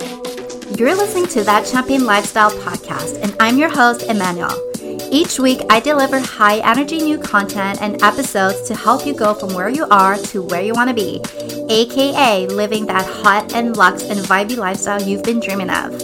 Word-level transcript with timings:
You're 0.00 0.94
listening 0.94 1.26
to 1.28 1.42
That 1.44 1.66
Champagne 1.66 2.04
Lifestyle 2.04 2.50
podcast, 2.50 3.20
and 3.22 3.34
I'm 3.40 3.58
your 3.58 3.68
host, 3.68 4.04
Emmanuel. 4.04 4.52
Each 5.10 5.38
week, 5.38 5.60
I 5.70 5.80
deliver 5.80 6.20
high 6.20 6.58
energy 6.58 6.98
new 6.98 7.18
content 7.18 7.82
and 7.82 8.02
episodes 8.02 8.62
to 8.68 8.76
help 8.76 9.06
you 9.06 9.14
go 9.14 9.34
from 9.34 9.54
where 9.54 9.68
you 9.68 9.86
are 9.90 10.16
to 10.16 10.42
where 10.42 10.62
you 10.62 10.74
want 10.74 10.88
to 10.88 10.94
be, 10.94 11.20
aka 11.68 12.46
living 12.46 12.86
that 12.86 13.06
hot 13.06 13.54
and 13.54 13.76
luxe 13.76 14.04
and 14.04 14.20
vibey 14.20 14.56
lifestyle 14.56 15.02
you've 15.02 15.22
been 15.24 15.40
dreaming 15.40 15.70
of. 15.70 16.00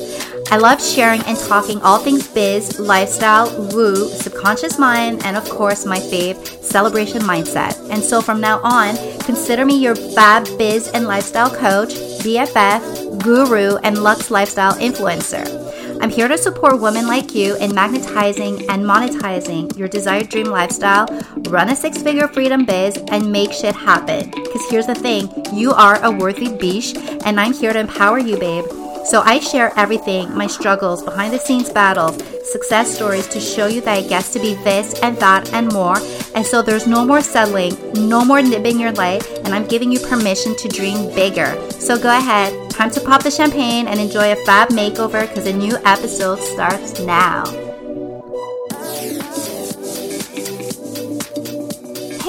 I 0.51 0.59
love 0.59 0.83
sharing 0.83 1.21
and 1.23 1.37
talking 1.37 1.81
all 1.83 1.99
things 1.99 2.29
biz, 2.29 2.79
lifestyle, 2.79 3.51
woo, 3.73 4.09
subconscious 4.09 4.79
mind, 4.79 5.25
and 5.25 5.37
of 5.37 5.49
course, 5.49 5.85
my 5.85 5.99
fave, 5.99 6.47
celebration 6.63 7.23
mindset. 7.23 7.75
And 7.91 8.03
so 8.03 8.21
from 8.21 8.41
now 8.41 8.61
on, 8.63 8.97
consider 9.21 9.65
me 9.65 9.79
your 9.79 9.97
fab 9.97 10.45
biz 10.59 10.89
and 10.89 11.07
lifestyle 11.07 11.51
coach, 11.51 11.95
BFF, 12.23 13.23
guru, 13.23 13.77
and 13.79 14.03
Lux 14.03 14.31
lifestyle 14.31 14.75
influencer. 14.75 15.65
I'm 16.01 16.11
here 16.11 16.29
to 16.29 16.37
support 16.37 16.81
women 16.81 17.07
like 17.07 17.35
you 17.35 17.57
in 17.57 17.75
magnetizing 17.75 18.69
and 18.69 18.85
monetizing 18.85 19.77
your 19.79 19.89
desired 19.89 20.29
dream 20.29 20.47
lifestyle, 20.47 21.07
run 21.49 21.71
a 21.71 21.77
six 21.77 22.03
figure 22.03 22.29
freedom 22.29 22.65
biz, 22.67 22.97
and 23.11 23.33
make 23.33 23.53
shit 23.53 23.75
happen. 23.75 24.31
Because 24.31 24.71
here's 24.71 24.87
the 24.87 24.95
thing 24.95 25.31
you 25.53 25.73
are 25.73 26.03
a 26.05 26.11
worthy 26.11 26.53
biche, 26.55 26.95
and 27.25 27.41
I'm 27.41 27.55
here 27.55 27.73
to 27.73 27.81
empower 27.81 28.19
you, 28.19 28.37
babe. 28.37 28.65
So 29.05 29.21
I 29.25 29.39
share 29.39 29.73
everything 29.77 30.35
my 30.35 30.47
struggles, 30.47 31.03
behind 31.03 31.33
the 31.33 31.39
scenes 31.39 31.71
battles, 31.71 32.17
success 32.51 32.95
stories 32.95 33.27
to 33.29 33.41
show 33.41 33.67
you 33.67 33.81
that 33.83 34.05
it 34.05 34.09
gets 34.09 34.33
to 34.33 34.39
be 34.39 34.55
this 34.65 34.99
and 35.01 35.17
that 35.19 35.53
and 35.53 35.73
more. 35.73 35.97
And 36.35 36.45
so 36.45 36.63
there's 36.63 36.87
no 36.87 37.05
more 37.05 37.21
settling, 37.21 37.77
no 38.09 38.25
more 38.25 38.43
nibbing 38.43 38.81
your 38.81 38.93
light, 38.93 39.29
and 39.45 39.55
I'm 39.55 39.67
giving 39.67 39.93
you 39.93 40.01
permission 40.01 40.57
to 40.57 40.69
dream 40.69 41.15
bigger. 41.15 41.55
So 41.73 41.99
go 41.99 42.17
ahead, 42.17 42.71
time 42.71 42.91
to 42.91 43.01
pop 43.01 43.23
the 43.23 43.31
champagne 43.31 43.89
and 43.89 44.01
enjoy 44.01 44.33
a 44.33 44.45
fab 44.45 44.71
makeover 44.71 45.29
because 45.29 45.47
a 45.47 45.53
new 45.53 45.77
episode 45.85 46.41
starts 46.41 46.99
now. 47.01 47.64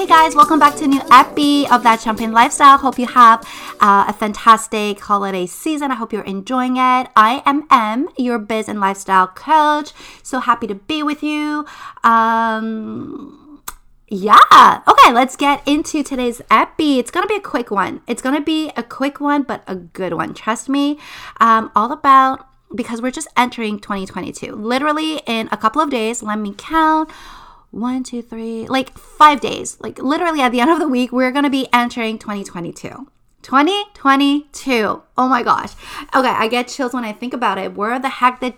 Guys, 0.08 0.36
welcome 0.36 0.60
back 0.60 0.76
to 0.76 0.84
a 0.84 0.86
new 0.86 1.00
epi 1.10 1.66
of 1.66 1.82
That 1.82 2.00
Champagne 2.00 2.30
Lifestyle. 2.30 2.78
Hope 2.78 2.96
you 2.96 3.08
have 3.08 3.40
uh, 3.80 4.04
a 4.06 4.12
fantastic 4.12 5.00
holiday 5.00 5.46
season. 5.46 5.90
I 5.90 5.96
hope 5.96 6.12
you're 6.12 6.22
enjoying 6.22 6.76
it. 6.76 7.08
I 7.16 7.42
am 7.44 7.66
M, 7.72 8.08
your 8.16 8.38
biz 8.38 8.68
and 8.68 8.78
lifestyle 8.78 9.26
coach. 9.26 9.92
So 10.22 10.38
happy 10.38 10.68
to 10.68 10.76
be 10.76 11.02
with 11.02 11.24
you. 11.24 11.66
Um, 12.04 13.64
yeah. 14.06 14.82
Okay, 14.86 15.12
let's 15.12 15.34
get 15.34 15.66
into 15.66 16.04
today's 16.04 16.40
epi. 16.52 17.00
It's 17.00 17.10
gonna 17.10 17.26
be 17.26 17.36
a 17.36 17.40
quick 17.40 17.72
one. 17.72 18.00
It's 18.06 18.22
gonna 18.22 18.40
be 18.40 18.70
a 18.76 18.84
quick 18.84 19.20
one, 19.20 19.42
but 19.42 19.64
a 19.66 19.74
good 19.74 20.14
one. 20.14 20.34
Trust 20.34 20.68
me. 20.68 21.00
Um, 21.40 21.72
all 21.74 21.90
about 21.90 22.46
because 22.72 23.02
we're 23.02 23.10
just 23.10 23.28
entering 23.36 23.80
2022. 23.80 24.54
Literally 24.54 25.20
in 25.26 25.48
a 25.50 25.56
couple 25.56 25.82
of 25.82 25.90
days. 25.90 26.22
Let 26.22 26.38
me 26.38 26.54
count 26.56 27.10
one, 27.76 28.02
two, 28.02 28.22
three, 28.22 28.66
like 28.66 28.96
five 28.96 29.40
days. 29.40 29.78
Like 29.80 29.98
literally 29.98 30.40
at 30.40 30.52
the 30.52 30.60
end 30.60 30.70
of 30.70 30.78
the 30.78 30.88
week, 30.88 31.12
we're 31.12 31.30
going 31.30 31.44
to 31.44 31.50
be 31.50 31.68
entering 31.72 32.18
2022. 32.18 33.06
2022. 33.42 35.02
Oh 35.16 35.28
my 35.28 35.42
gosh. 35.42 35.72
Okay, 36.14 36.28
I 36.28 36.48
get 36.48 36.68
chills 36.68 36.92
when 36.92 37.04
I 37.04 37.12
think 37.12 37.32
about 37.32 37.58
it. 37.58 37.76
Where 37.76 37.98
the 37.98 38.08
heck 38.08 38.40
did, 38.40 38.54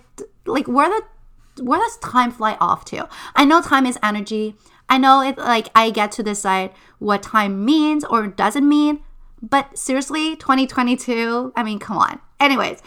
like, 0.47 0.67
where 0.67 0.89
the, 0.89 1.63
where 1.63 1.79
does 1.79 1.99
time 1.99 2.31
fly 2.31 2.57
off 2.61 2.85
to? 2.87 3.09
I 3.35 3.45
know 3.45 3.61
time 3.61 3.85
is 3.85 3.99
energy. 4.03 4.55
I 4.89 4.97
know 4.97 5.21
it, 5.21 5.37
like, 5.37 5.69
I 5.75 5.91
get 5.91 6.13
to 6.13 6.23
decide 6.23 6.71
what 6.99 7.23
time 7.23 7.65
means 7.65 8.05
or 8.05 8.27
doesn't 8.29 8.67
mean. 8.67 9.01
But 9.43 9.77
seriously, 9.79 10.37
2022, 10.37 11.53
I 11.55 11.63
mean, 11.63 11.79
come 11.79 11.99
on. 11.99 12.21
Anyways, 12.41 12.81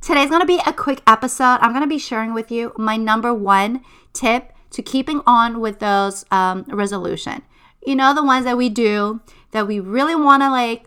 today's 0.00 0.30
gonna 0.30 0.46
be 0.46 0.60
a 0.66 0.72
quick 0.72 1.02
episode. 1.06 1.58
I'm 1.60 1.72
gonna 1.72 1.86
be 1.86 1.98
sharing 1.98 2.34
with 2.34 2.50
you 2.50 2.72
my 2.76 2.96
number 2.96 3.32
one 3.32 3.82
tip 4.12 4.52
to 4.76 4.82
keeping 4.82 5.22
on 5.26 5.58
with 5.58 5.78
those 5.78 6.26
um, 6.30 6.64
resolution. 6.68 7.40
You 7.86 7.96
know, 7.96 8.14
the 8.14 8.22
ones 8.22 8.44
that 8.44 8.58
we 8.58 8.68
do 8.68 9.22
that 9.52 9.66
we 9.66 9.80
really 9.80 10.14
want 10.14 10.42
to 10.42 10.50
like, 10.50 10.84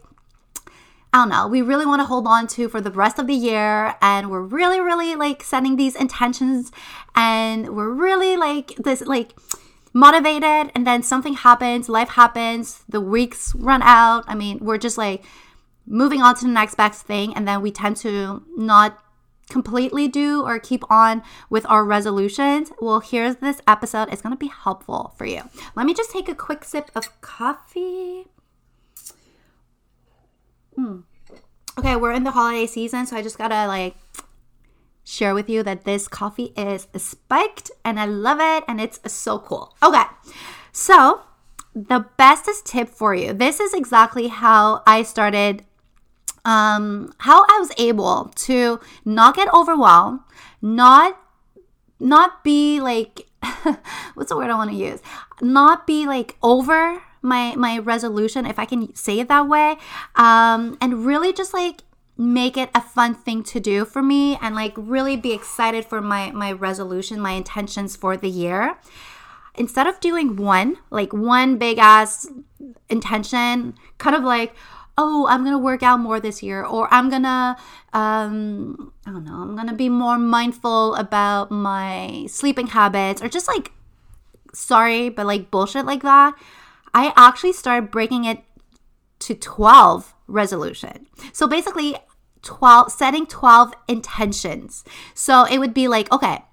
I 1.12 1.18
don't 1.18 1.30
know, 1.30 1.48
we 1.48 1.64
really 1.64 1.88
want 1.88 2.00
to 2.00 2.06
hold 2.06 2.28
on 2.28 2.46
to 2.50 2.70
for 2.70 2.82
the 2.82 2.92
rest 2.92 3.18
of 3.18 3.26
the 3.26 3.34
year. 3.34 3.96
And 4.00 4.30
we're 4.30 4.44
really, 4.44 4.80
really 4.80 5.16
like 5.16 5.42
setting 5.42 5.76
these 5.76 5.96
intentions 5.96 6.72
and 7.16 7.76
we're 7.76 7.90
really 7.90 8.38
like 8.38 8.76
this, 8.76 9.02
like, 9.02 9.34
motivated 9.92 10.72
and 10.76 10.86
then 10.86 11.02
something 11.02 11.34
happens 11.34 11.90
life 11.90 12.10
happens 12.10 12.84
the 12.88 13.02
weeks 13.02 13.56
run 13.56 13.82
out 13.82 14.24
i 14.28 14.36
mean 14.36 14.60
we're 14.60 14.78
just 14.78 15.00
like 15.00 15.24
moving 15.88 16.22
on 16.22 16.36
to 16.36 16.46
the 16.46 16.52
next 16.52 16.76
best 16.76 17.08
thing 17.08 17.36
and 17.36 17.48
then 17.48 17.60
we 17.60 17.72
tend 17.72 17.98
to 17.98 18.44
not 18.56 19.04
completely 19.50 20.08
do 20.08 20.44
or 20.44 20.60
keep 20.60 20.84
on 20.90 21.24
with 21.50 21.66
our 21.68 21.84
resolutions, 21.84 22.72
well, 22.80 23.00
here's 23.00 23.38
this 23.38 23.62
episode. 23.68 24.10
It's 24.12 24.22
going 24.22 24.34
to 24.34 24.40
be 24.40 24.48
helpful 24.48 25.14
for 25.18 25.26
you. 25.26 25.42
Let 25.76 25.86
me 25.86 25.94
just 25.94 26.12
take 26.12 26.30
a 26.30 26.36
quick 26.36 26.64
sip 26.64 26.92
of 26.96 27.20
coffee. 27.22 28.26
Hmm. 30.76 31.00
Okay, 31.78 31.96
we're 31.96 32.14
in 32.14 32.24
the 32.24 32.32
holiday 32.32 32.68
season, 32.68 33.06
so 33.06 33.16
I 33.16 33.22
just 33.22 33.38
got 33.38 33.50
to 33.50 33.68
like 33.68 33.96
share 35.04 35.34
with 35.34 35.50
you 35.50 35.64
that 35.64 35.86
this 35.86 36.08
coffee 36.08 36.54
is 36.56 36.88
spiked 36.96 37.72
and 37.84 38.00
I 38.00 38.06
love 38.06 38.40
it 38.40 38.64
and 38.68 38.80
it's 38.80 39.00
so 39.12 39.40
cool. 39.40 39.76
Okay. 39.82 40.04
So, 40.72 41.22
the 41.74 42.06
bestest 42.18 42.66
tip 42.66 42.90
for 42.90 43.16
you. 43.16 43.34
This 43.34 43.60
is 43.60 43.74
exactly 43.74 44.28
how 44.28 44.84
I 44.86 45.04
started 45.04 45.66
um, 46.46 47.14
how 47.20 47.44
I 47.44 47.58
was 47.60 47.72
able 47.78 48.32
to 48.36 48.80
not 49.06 49.36
get 49.36 49.54
overwhelmed, 49.54 50.22
not 50.62 51.20
not 52.00 52.44
be 52.44 52.80
like 52.80 53.28
what's 54.14 54.30
the 54.30 54.38
word 54.38 54.50
I 54.50 54.56
want 54.56 54.72
to 54.72 54.76
use? 54.76 55.00
Not 55.42 55.88
be 55.88 56.06
like 56.06 56.38
over 56.42 57.02
my 57.22 57.56
my 57.56 57.80
resolution, 57.80 58.46
if 58.46 58.60
I 58.60 58.66
can 58.66 58.94
say 58.96 59.20
it 59.20 59.28
that 59.28 59.48
way, 59.48 59.78
um, 60.16 60.78
and 60.82 61.06
really 61.06 61.34
just 61.34 61.54
like 61.54 61.82
make 62.18 62.58
it 62.58 62.70
a 62.76 62.82
fun 62.82 63.16
thing 63.16 63.42
to 63.42 63.62
do 63.62 63.86
for 63.86 64.02
me 64.04 64.38
and 64.42 64.54
like 64.54 64.74
really 64.76 65.16
be 65.16 65.34
excited 65.34 65.86
for 65.86 66.02
my 66.02 66.32
my 66.32 66.52
resolution, 66.52 67.20
my 67.20 67.32
intentions 67.32 67.96
for 67.96 68.18
the 68.18 68.30
year. 68.30 68.78
Instead 69.56 69.88
of 69.88 70.00
doing 70.00 70.38
one, 70.38 70.78
like 70.90 71.12
one 71.12 71.58
big 71.58 71.78
ass 71.80 72.28
intention, 72.90 73.74
kind 73.98 74.16
of 74.16 74.24
like 74.24 74.54
oh, 75.00 75.26
I'm 75.30 75.46
gonna 75.46 75.58
work 75.58 75.82
out 75.82 76.02
more 76.02 76.20
this 76.20 76.44
year, 76.44 76.64
or 76.64 76.94
I'm 76.94 77.10
gonna, 77.10 77.58
um, 77.94 78.92
I 79.08 79.12
don't 79.12 79.24
know, 79.24 79.36
I'm 79.36 79.56
gonna 79.56 79.74
be 79.74 79.88
more 79.88 80.20
mindful 80.20 80.94
about 80.96 81.50
my 81.50 82.26
sleeping 82.28 82.68
habits, 82.68 83.22
or 83.22 83.30
just 83.30 83.48
like, 83.48 83.72
sorry, 84.54 85.08
but 85.08 85.26
like 85.26 85.50
bullshit 85.52 85.86
like 85.86 86.02
that. 86.04 86.36
I 86.94 87.14
actually 87.16 87.54
started 87.54 87.92
breaking 87.92 88.26
it 88.26 88.44
to 89.20 89.36
12 89.36 90.14
resolution. 90.28 91.08
So 91.32 91.48
basically, 91.48 91.96
12 92.42 92.92
setting 92.92 93.26
12 93.26 93.74
intentions. 93.88 94.84
So 95.14 95.46
it 95.46 95.60
would 95.60 95.74
be 95.74 95.88
like, 95.88 96.12
okay, 96.12 96.44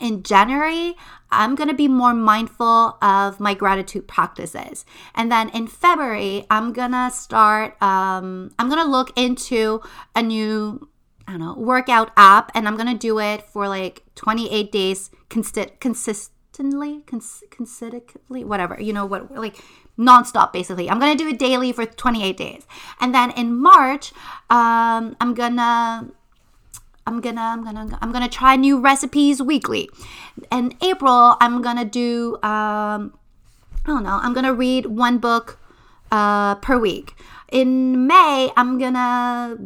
in 0.00 0.22
January, 0.22 0.96
I'm 1.30 1.54
going 1.54 1.68
to 1.68 1.74
be 1.74 1.88
more 1.88 2.14
mindful 2.14 2.96
of 3.02 3.38
my 3.38 3.54
gratitude 3.54 4.08
practices. 4.08 4.84
And 5.14 5.30
then 5.30 5.50
in 5.50 5.66
February, 5.66 6.46
I'm 6.50 6.72
going 6.72 6.92
to 6.92 7.10
start, 7.10 7.80
um, 7.82 8.50
I'm 8.58 8.68
going 8.68 8.82
to 8.82 8.90
look 8.90 9.16
into 9.16 9.82
a 10.14 10.22
new, 10.22 10.88
I 11.26 11.32
don't 11.32 11.40
know, 11.40 11.54
workout 11.54 12.12
app 12.16 12.50
and 12.54 12.66
I'm 12.66 12.76
going 12.76 12.88
to 12.88 12.98
do 12.98 13.18
it 13.18 13.42
for 13.42 13.68
like 13.68 14.02
28 14.14 14.72
days 14.72 15.10
consi- 15.28 15.78
consistently, 15.80 17.02
cons- 17.06 17.44
consecutively, 17.50 18.44
whatever, 18.44 18.80
you 18.80 18.92
know, 18.92 19.04
what, 19.04 19.34
like 19.34 19.62
nonstop 19.98 20.52
basically. 20.52 20.88
I'm 20.88 20.98
going 20.98 21.16
to 21.16 21.22
do 21.22 21.28
it 21.28 21.38
daily 21.38 21.72
for 21.72 21.84
28 21.84 22.36
days. 22.36 22.66
And 23.00 23.14
then 23.14 23.32
in 23.32 23.58
March, 23.58 24.12
um, 24.48 25.16
I'm 25.20 25.34
going 25.34 25.56
to 25.56 26.08
I'm 27.08 27.22
gonna 27.22 27.40
I'm 27.40 27.64
gonna 27.64 27.98
I'm 28.02 28.12
gonna 28.12 28.28
try 28.28 28.54
new 28.54 28.78
recipes 28.78 29.40
weekly. 29.40 29.88
In 30.52 30.76
April, 30.82 31.36
I'm 31.40 31.62
gonna 31.62 31.86
do 31.86 32.34
um, 32.42 33.16
I 33.84 33.86
don't 33.86 34.02
know. 34.02 34.20
I'm 34.22 34.34
gonna 34.34 34.52
read 34.52 34.84
one 34.86 35.16
book 35.16 35.58
uh, 36.12 36.56
per 36.56 36.78
week. 36.78 37.14
In 37.50 38.06
May, 38.06 38.52
I'm 38.58 38.78
gonna 38.78 39.56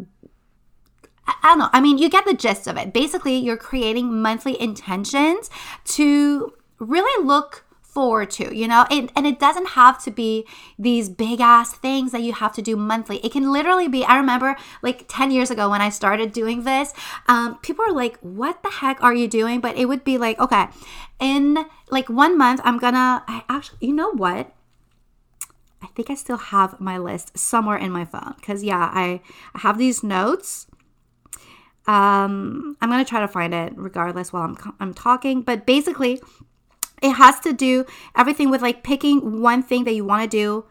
I 1.27 1.35
don't 1.43 1.59
know. 1.59 1.69
I 1.73 1.81
mean, 1.81 1.99
you 1.99 2.09
get 2.09 2.25
the 2.27 2.35
gist 2.35 2.69
of 2.69 2.77
it. 2.77 2.93
Basically, 2.93 3.35
you're 3.35 3.57
creating 3.57 4.23
monthly 4.23 4.61
intentions 4.61 5.51
to 5.87 6.53
really 6.79 7.27
look 7.27 7.65
forward 7.93 8.31
to, 8.33 8.57
you 8.57 8.67
know? 8.67 8.87
It, 8.91 9.11
and 9.15 9.27
it 9.27 9.39
doesn't 9.39 9.69
have 9.71 10.03
to 10.05 10.11
be 10.11 10.47
these 10.79 11.09
big 11.09 11.41
ass 11.41 11.73
things 11.75 12.13
that 12.13 12.23
you 12.23 12.33
have 12.33 12.53
to 12.55 12.63
do 12.63 12.77
monthly. 12.77 13.19
It 13.19 13.33
can 13.33 13.53
literally 13.53 13.89
be, 13.89 14.05
I 14.05 14.17
remember 14.17 14.57
like 14.83 15.05
10 15.09 15.31
years 15.31 15.51
ago 15.51 15.71
when 15.71 15.81
I 15.81 15.91
started 15.91 16.33
doing 16.33 16.65
this, 16.65 16.93
um, 17.29 17.59
people 17.63 17.85
are 17.85 17.93
like, 17.93 18.19
what 18.21 18.63
the 18.63 18.71
heck 18.71 19.03
are 19.03 19.15
you 19.15 19.29
doing? 19.29 19.61
But 19.61 19.77
it 19.77 19.87
would 19.87 20.05
be 20.05 20.19
like, 20.19 20.39
okay, 20.41 20.67
in 21.21 21.59
like 21.91 22.09
one 22.09 22.37
month, 22.39 22.61
I'm 22.65 22.79
gonna, 22.79 23.23
I 23.29 23.45
actually, 23.49 23.79
you 23.87 23.93
know 23.95 24.11
what? 24.13 24.53
I 25.83 25.87
think 25.89 26.11
I 26.11 26.15
still 26.15 26.39
have 26.39 26.81
my 26.81 26.97
list 26.99 27.37
somewhere 27.37 27.77
in 27.77 27.91
my 27.91 28.05
phone 28.05 28.35
because 28.37 28.63
yeah, 28.63 28.91
I, 28.93 29.21
I 29.55 29.59
have 29.61 29.79
these 29.79 30.03
notes 30.03 30.67
Um, 31.87 32.77
I'm 32.81 32.91
gonna 32.91 33.05
try 33.05 33.21
to 33.21 33.29
find 33.29 33.53
it 33.53 33.73
regardless 33.77 34.33
while 34.33 34.45
I'm 34.45 34.57
I'm 34.79 34.95
talking. 34.95 35.43
But 35.43 35.67
basically, 35.67 36.21
it 37.03 37.13
has 37.13 37.41
to 37.41 37.53
do 37.53 37.85
everything 38.17 38.51
with 38.51 38.63
like 38.63 38.83
picking 38.83 39.43
one 39.43 39.63
thing 39.63 39.85
that 39.85 39.95
you 39.95 40.05
want 40.05 40.23
to 40.23 40.29
do 40.29 40.65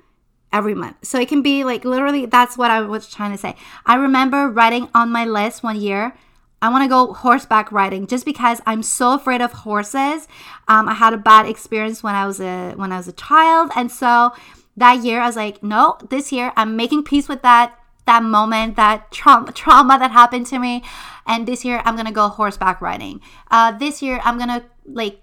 every 0.53 0.73
month. 0.73 0.97
So 1.03 1.19
it 1.19 1.27
can 1.27 1.41
be 1.41 1.63
like 1.63 1.85
literally 1.85 2.25
that's 2.25 2.57
what 2.57 2.71
I 2.71 2.81
was 2.81 3.09
trying 3.09 3.31
to 3.31 3.37
say. 3.37 3.55
I 3.85 3.95
remember 3.95 4.49
writing 4.49 4.89
on 4.93 5.11
my 5.11 5.25
list 5.25 5.63
one 5.63 5.79
year. 5.79 6.15
I 6.63 6.69
want 6.69 6.83
to 6.83 6.87
go 6.87 7.13
horseback 7.13 7.71
riding 7.71 8.05
just 8.05 8.23
because 8.23 8.61
I'm 8.67 8.83
so 8.83 9.15
afraid 9.15 9.41
of 9.41 9.51
horses. 9.51 10.27
Um, 10.67 10.87
I 10.87 10.93
had 10.93 11.11
a 11.11 11.17
bad 11.17 11.47
experience 11.47 12.03
when 12.03 12.13
I 12.13 12.27
was 12.27 12.39
a 12.39 12.73
when 12.73 12.91
I 12.91 12.97
was 12.97 13.07
a 13.07 13.13
child, 13.13 13.71
and 13.75 13.91
so 13.91 14.31
that 14.77 15.03
year 15.03 15.21
I 15.21 15.27
was 15.27 15.35
like, 15.35 15.63
no, 15.63 15.97
this 16.09 16.31
year 16.31 16.53
I'm 16.55 16.75
making 16.75 17.03
peace 17.03 17.27
with 17.27 17.41
that 17.41 17.77
that 18.05 18.23
moment, 18.23 18.75
that 18.75 19.11
trauma 19.11 19.51
trauma 19.51 19.97
that 19.97 20.11
happened 20.11 20.45
to 20.47 20.59
me, 20.59 20.83
and 21.25 21.47
this 21.47 21.65
year 21.65 21.81
I'm 21.83 21.95
gonna 21.95 22.11
go 22.11 22.27
horseback 22.27 22.79
riding. 22.79 23.21
Uh, 23.49 23.71
this 23.71 24.03
year 24.03 24.21
I'm 24.23 24.37
gonna 24.37 24.63
like 24.85 25.20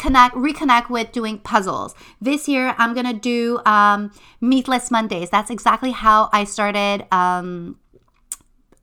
connect 0.00 0.34
reconnect 0.34 0.88
with 0.88 1.12
doing 1.12 1.38
puzzles 1.38 1.94
this 2.20 2.48
year 2.48 2.74
i'm 2.78 2.94
gonna 2.94 3.12
do 3.12 3.60
um, 3.66 4.10
meatless 4.40 4.90
mondays 4.90 5.28
that's 5.30 5.50
exactly 5.50 5.90
how 5.90 6.28
i 6.32 6.42
started 6.42 7.06
um, 7.12 7.76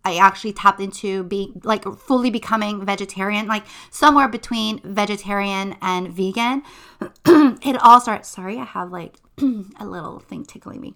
I 0.05 0.15
actually 0.15 0.53
tapped 0.53 0.79
into 0.79 1.23
being 1.23 1.59
like 1.65 1.83
fully 1.83 2.29
becoming 2.29 2.85
vegetarian, 2.85 3.45
like 3.45 3.65
somewhere 3.91 4.29
between 4.29 4.79
vegetarian 4.79 5.75
and 5.81 6.13
vegan. 6.13 6.63
it 7.25 7.75
all 7.83 7.99
starts. 7.99 8.29
Sorry, 8.29 8.57
I 8.57 8.63
have 8.63 8.89
like 8.89 9.17
a 9.41 9.85
little 9.85 10.19
thing 10.19 10.45
tickling 10.45 10.79
me. 10.79 10.93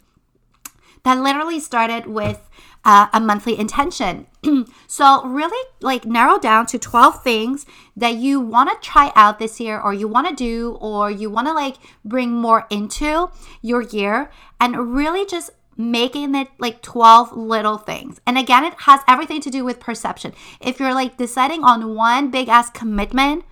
That 1.03 1.19
literally 1.19 1.59
started 1.59 2.05
with 2.05 2.49
uh, 2.83 3.07
a 3.13 3.19
monthly 3.19 3.57
intention. 3.59 4.27
so, 4.87 5.23
really, 5.25 5.69
like, 5.81 6.05
narrow 6.05 6.39
down 6.39 6.65
to 6.67 6.79
12 6.79 7.23
things 7.23 7.65
that 7.95 8.15
you 8.15 8.39
want 8.39 8.69
to 8.69 8.87
try 8.87 9.11
out 9.15 9.39
this 9.39 9.59
year, 9.59 9.79
or 9.79 9.93
you 9.93 10.07
want 10.07 10.27
to 10.27 10.35
do, 10.35 10.77
or 10.79 11.11
you 11.11 11.29
want 11.29 11.47
to 11.47 11.53
like 11.53 11.75
bring 12.03 12.31
more 12.31 12.65
into 12.69 13.29
your 13.61 13.81
year, 13.81 14.31
and 14.59 14.93
really 14.93 15.25
just 15.25 15.51
making 15.77 16.35
it 16.35 16.47
like 16.59 16.81
12 16.81 17.33
little 17.33 17.77
things. 17.77 18.19
And 18.25 18.37
again, 18.37 18.63
it 18.63 18.73
has 18.81 19.01
everything 19.07 19.41
to 19.41 19.49
do 19.49 19.63
with 19.63 19.79
perception. 19.79 20.33
If 20.59 20.79
you're 20.79 20.93
like 20.93 21.17
deciding 21.17 21.63
on 21.63 21.95
one 21.95 22.31
big 22.31 22.49
ass 22.49 22.69
commitment, 22.69 23.45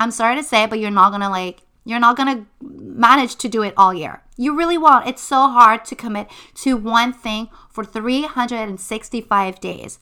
I'm 0.00 0.10
sorry 0.10 0.36
to 0.36 0.42
say, 0.42 0.66
but 0.66 0.78
you're 0.78 0.90
not 0.90 1.10
gonna 1.10 1.30
like 1.30 1.62
you're 1.84 1.98
not 1.98 2.16
going 2.16 2.36
to 2.36 2.46
manage 2.60 3.36
to 3.36 3.48
do 3.48 3.62
it 3.62 3.74
all 3.76 3.92
year. 3.92 4.22
You 4.36 4.56
really 4.56 4.78
won't. 4.78 5.06
It's 5.06 5.22
so 5.22 5.48
hard 5.48 5.84
to 5.86 5.96
commit 5.96 6.28
to 6.56 6.76
one 6.76 7.12
thing 7.12 7.48
for 7.70 7.84
365 7.84 9.60
days. 9.60 9.98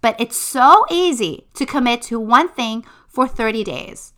But 0.00 0.20
it's 0.20 0.36
so 0.36 0.84
easy 0.90 1.46
to 1.54 1.64
commit 1.64 2.02
to 2.02 2.18
one 2.18 2.48
thing 2.48 2.84
for 3.08 3.28
30 3.28 3.62
days, 3.64 4.12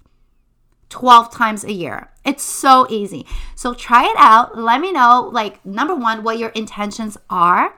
12 0.89 1.31
times 1.31 1.65
a 1.65 1.73
year. 1.73 2.11
It's 2.25 2.43
so 2.43 2.87
easy. 2.89 3.27
So 3.55 3.75
try 3.75 4.05
it 4.05 4.17
out. 4.17 4.57
Let 4.57 4.81
me 4.81 4.93
know 4.93 5.29
like 5.33 5.65
number 5.65 5.95
1 5.95 6.23
what 6.23 6.39
your 6.39 6.51
intentions 6.51 7.19
are. 7.29 7.77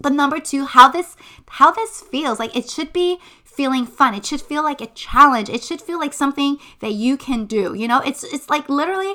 But 0.00 0.12
number 0.12 0.40
2 0.40 0.64
how 0.64 0.88
this 0.88 1.16
how 1.48 1.70
this 1.70 2.00
feels. 2.00 2.38
Like 2.38 2.56
it 2.56 2.68
should 2.68 2.92
be 2.92 3.18
feeling 3.50 3.86
fun. 3.86 4.14
It 4.14 4.24
should 4.24 4.40
feel 4.40 4.62
like 4.62 4.80
a 4.80 4.86
challenge. 4.86 5.48
It 5.48 5.62
should 5.62 5.82
feel 5.82 5.98
like 5.98 6.12
something 6.12 6.58
that 6.80 6.92
you 6.92 7.16
can 7.16 7.46
do. 7.46 7.74
You 7.74 7.88
know, 7.88 8.00
it's 8.00 8.24
it's 8.24 8.48
like 8.48 8.68
literally 8.68 9.14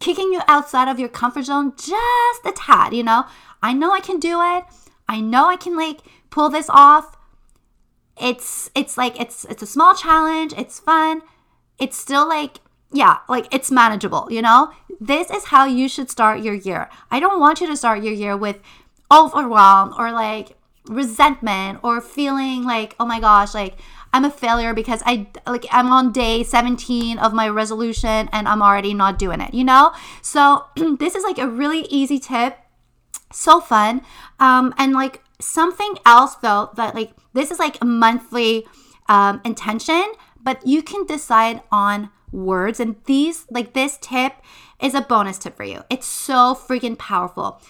kicking 0.00 0.32
you 0.32 0.40
outside 0.48 0.88
of 0.88 0.98
your 0.98 1.08
comfort 1.08 1.44
zone 1.44 1.72
just 1.76 2.44
a 2.44 2.52
tad, 2.54 2.94
you 2.94 3.02
know? 3.02 3.24
I 3.62 3.72
know 3.72 3.92
I 3.92 4.00
can 4.00 4.18
do 4.18 4.40
it. 4.42 4.64
I 5.08 5.20
know 5.20 5.48
I 5.48 5.56
can 5.56 5.76
like 5.76 6.00
pull 6.30 6.48
this 6.48 6.68
off. 6.68 7.16
It's 8.20 8.70
it's 8.74 8.96
like 8.96 9.20
it's 9.20 9.44
it's 9.46 9.62
a 9.62 9.66
small 9.66 9.94
challenge. 9.94 10.52
It's 10.56 10.80
fun. 10.80 11.22
It's 11.78 11.96
still 11.96 12.28
like 12.28 12.58
yeah, 12.92 13.18
like 13.28 13.52
it's 13.52 13.70
manageable, 13.70 14.28
you 14.30 14.42
know? 14.42 14.72
This 15.00 15.30
is 15.30 15.46
how 15.46 15.64
you 15.66 15.88
should 15.88 16.10
start 16.10 16.40
your 16.40 16.54
year. 16.54 16.88
I 17.10 17.20
don't 17.20 17.40
want 17.40 17.60
you 17.60 17.66
to 17.66 17.76
start 17.76 18.02
your 18.02 18.14
year 18.14 18.36
with 18.36 18.60
overwhelm 19.12 19.94
or 19.98 20.12
like 20.12 20.56
resentment 20.88 21.80
or 21.82 22.00
feeling 22.00 22.64
like, 22.64 22.94
oh 22.98 23.06
my 23.06 23.20
gosh, 23.20 23.54
like 23.54 23.78
I'm 24.12 24.24
a 24.24 24.30
failure 24.30 24.72
because 24.72 25.02
I 25.04 25.28
like 25.46 25.66
I'm 25.70 25.90
on 25.92 26.12
day 26.12 26.42
17 26.42 27.18
of 27.18 27.32
my 27.32 27.48
resolution 27.48 28.28
and 28.32 28.48
I'm 28.48 28.62
already 28.62 28.94
not 28.94 29.18
doing 29.18 29.40
it, 29.40 29.52
you 29.52 29.64
know? 29.64 29.92
So 30.22 30.64
this 30.98 31.14
is 31.14 31.24
like 31.24 31.38
a 31.38 31.48
really 31.48 31.80
easy 31.90 32.18
tip. 32.18 32.58
So 33.32 33.60
fun. 33.60 34.02
Um 34.40 34.74
and 34.78 34.92
like 34.92 35.22
something 35.40 35.96
else 36.06 36.36
though 36.36 36.70
that 36.76 36.94
like 36.94 37.12
this 37.34 37.50
is 37.50 37.58
like 37.58 37.80
a 37.82 37.84
monthly 37.84 38.66
um 39.08 39.40
intention, 39.44 40.12
but 40.42 40.66
you 40.66 40.82
can 40.82 41.04
decide 41.04 41.62
on 41.70 42.10
words 42.32 42.80
and 42.80 42.96
these 43.04 43.46
like 43.50 43.72
this 43.72 43.98
tip 44.00 44.34
is 44.80 44.94
a 44.94 45.00
bonus 45.00 45.38
tip 45.38 45.56
for 45.56 45.64
you. 45.64 45.82
It's 45.90 46.06
so 46.06 46.54
freaking 46.54 46.98
powerful 46.98 47.60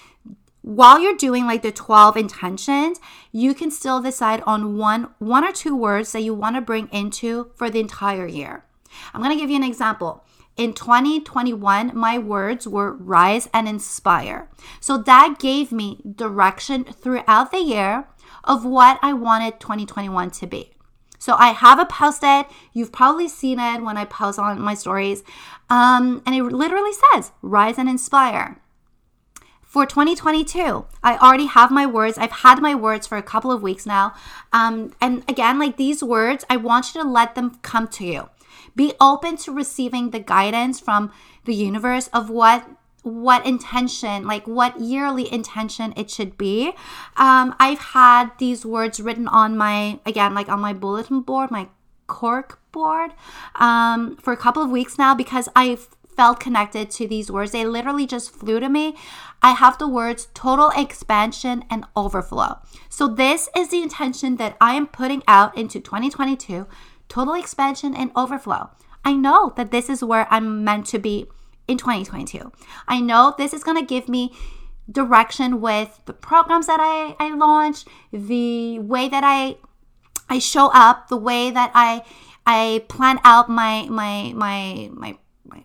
while 0.67 0.99
you're 0.99 1.15
doing 1.15 1.47
like 1.47 1.63
the 1.63 1.71
12 1.71 2.17
intentions, 2.17 2.99
you 3.31 3.55
can 3.55 3.71
still 3.71 4.03
decide 4.03 4.43
on 4.49 4.77
one 4.77 5.11
one 5.21 5.45
or 5.45 5.53
two 5.53 5.77
words 5.77 6.11
that 6.11 6.23
you 6.23 6.35
want 6.35 6.57
to 6.57 6.61
bring 6.61 6.89
into 6.89 7.53
for 7.55 7.71
the 7.71 7.79
entire 7.79 8.27
year. 8.27 8.65
I'm 9.15 9.23
going 9.23 9.33
to 9.33 9.41
give 9.41 9.49
you 9.49 9.55
an 9.55 9.63
example. 9.63 10.25
In 10.57 10.73
2021, 10.73 11.93
my 11.95 12.19
words 12.19 12.67
were 12.67 12.95
rise 12.95 13.49
and 13.55 13.69
inspire. 13.69 14.51
So 14.81 14.99
that 14.99 15.39
gave 15.39 15.71
me 15.71 16.01
direction 16.17 16.83
throughout 16.83 17.53
the 17.53 17.61
year 17.61 18.09
of 18.43 18.65
what 18.65 18.99
I 19.03 19.13
wanted 19.13 19.61
2021 19.61 20.33
to 20.33 20.49
be. 20.49 20.73
So 21.21 21.35
I 21.35 21.53
have 21.53 21.79
a 21.79 21.87
post 21.87 22.25
it. 22.25 22.49
You've 22.73 22.91
probably 22.91 23.29
seen 23.29 23.61
it 23.61 23.83
when 23.83 23.97
I 23.97 24.05
post 24.05 24.41
on 24.41 24.61
my 24.61 24.75
stories. 24.75 25.23
Um, 25.71 26.25
and 26.27 26.35
it 26.35 26.43
literally 26.43 26.93
says 27.13 27.31
rise 27.41 27.79
and 27.79 27.89
inspire 27.89 28.61
for 29.76 29.84
2022. 29.84 30.87
I 31.02 31.19
already 31.19 31.44
have 31.44 31.70
my 31.70 31.84
words. 31.84 32.17
I've 32.17 32.31
had 32.31 32.62
my 32.62 32.75
words 32.75 33.06
for 33.06 33.19
a 33.19 33.23
couple 33.23 33.52
of 33.52 33.61
weeks 33.61 33.84
now. 33.84 34.14
Um, 34.50 34.94
and 35.02 35.23
again, 35.28 35.58
like 35.58 35.76
these 35.76 36.02
words, 36.02 36.46
I 36.49 36.56
want 36.56 36.94
you 36.94 37.02
to 37.02 37.06
let 37.06 37.34
them 37.34 37.58
come 37.61 37.87
to 37.88 38.06
you. 38.06 38.31
Be 38.75 38.94
open 39.02 39.37
to 39.37 39.52
receiving 39.52 40.12
the 40.12 40.19
guidance 40.19 40.81
from 40.81 41.12
the 41.44 41.55
universe 41.55 42.08
of 42.14 42.31
what 42.31 42.67
what 43.02 43.44
intention, 43.44 44.26
like 44.26 44.46
what 44.46 44.81
yearly 44.81 45.31
intention 45.31 45.93
it 45.94 46.11
should 46.11 46.38
be. 46.38 46.72
Um, 47.19 47.55
I've 47.61 47.79
had 47.79 48.31
these 48.38 48.64
words 48.64 48.99
written 48.99 49.29
on 49.29 49.58
my, 49.58 50.00
again, 50.06 50.32
like 50.32 50.49
on 50.49 50.58
my 50.58 50.72
bulletin 50.72 51.20
board, 51.20 51.51
my 51.51 51.69
cork 52.06 52.58
board, 52.72 53.12
um, 53.56 54.17
for 54.17 54.32
a 54.32 54.36
couple 54.36 54.62
of 54.62 54.70
weeks 54.70 54.96
now 54.96 55.15
because 55.15 55.48
I've 55.55 55.89
felt 56.17 56.41
connected 56.41 56.91
to 56.91 57.06
these 57.06 57.31
words. 57.31 57.53
They 57.53 57.65
literally 57.65 58.06
just 58.06 58.31
flew 58.31 58.58
to 58.61 58.69
me. 58.69 58.96
I 59.43 59.53
have 59.53 59.79
the 59.79 59.89
words 59.89 60.29
total 60.35 60.70
expansion 60.77 61.65
and 61.70 61.85
overflow. 61.94 62.58
So, 62.89 63.06
this 63.06 63.49
is 63.56 63.69
the 63.69 63.82
intention 63.82 64.37
that 64.37 64.56
I 64.61 64.75
am 64.75 64.87
putting 64.87 65.23
out 65.29 65.56
into 65.56 65.81
2022 65.81 66.67
total 67.08 67.35
expansion 67.35 67.94
and 67.94 68.11
overflow. 68.17 68.70
I 69.05 69.13
know 69.13 69.53
that 69.56 69.70
this 69.70 69.89
is 69.89 70.03
where 70.03 70.27
I'm 70.31 70.65
meant 70.65 70.87
to 70.87 70.99
be 70.99 71.27
in 71.69 71.79
2022. 71.79 72.51
I 72.89 73.01
know 73.01 73.35
this 73.37 73.53
is 73.53 73.63
going 73.63 73.79
to 73.79 73.87
give 73.87 74.08
me 74.08 74.35
direction 74.91 75.61
with 75.61 76.01
the 76.06 76.13
programs 76.13 76.67
that 76.67 76.81
I, 76.81 77.15
I 77.19 77.35
launch, 77.35 77.85
the 78.13 78.79
way 78.79 79.08
that 79.08 79.23
I 79.25 79.56
I 80.29 80.41
show 80.41 80.70
up, 80.73 81.08
the 81.08 81.17
way 81.17 81.51
that 81.51 81.70
I 81.75 82.03
I 82.44 82.85
plan 82.89 83.19
out 83.25 83.49
my 83.49 83.87
my 83.89 84.32
my 84.35 84.91
my 84.93 85.19